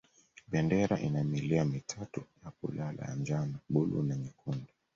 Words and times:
Bendera 0.47 0.99
ina 0.99 1.23
milia 1.23 1.65
mitatu 1.65 2.23
ya 2.45 2.51
kulala 2.51 3.01
ya 3.05 3.15
njano, 3.15 3.53
buluu 3.69 4.03
na 4.03 4.15
nyekundu. 4.17 4.71